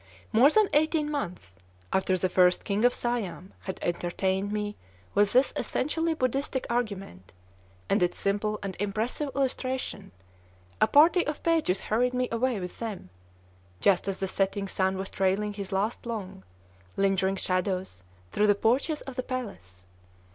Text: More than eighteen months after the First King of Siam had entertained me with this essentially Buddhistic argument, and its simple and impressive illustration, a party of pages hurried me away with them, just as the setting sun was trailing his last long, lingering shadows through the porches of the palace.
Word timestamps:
More 0.33 0.49
than 0.49 0.67
eighteen 0.73 1.11
months 1.11 1.53
after 1.93 2.17
the 2.17 2.27
First 2.27 2.63
King 2.65 2.85
of 2.85 2.91
Siam 2.95 3.53
had 3.59 3.77
entertained 3.83 4.51
me 4.51 4.75
with 5.13 5.31
this 5.31 5.53
essentially 5.55 6.15
Buddhistic 6.15 6.65
argument, 6.71 7.31
and 7.87 8.01
its 8.01 8.17
simple 8.17 8.57
and 8.63 8.75
impressive 8.79 9.29
illustration, 9.35 10.11
a 10.81 10.87
party 10.87 11.23
of 11.27 11.43
pages 11.43 11.81
hurried 11.81 12.15
me 12.15 12.27
away 12.31 12.59
with 12.59 12.79
them, 12.79 13.11
just 13.79 14.07
as 14.07 14.17
the 14.17 14.27
setting 14.27 14.67
sun 14.67 14.97
was 14.97 15.07
trailing 15.09 15.53
his 15.53 15.71
last 15.71 16.07
long, 16.07 16.43
lingering 16.97 17.35
shadows 17.35 18.01
through 18.31 18.47
the 18.47 18.55
porches 18.55 19.01
of 19.01 19.15
the 19.17 19.21
palace. 19.21 19.85